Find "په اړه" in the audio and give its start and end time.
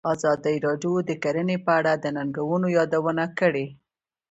1.65-1.93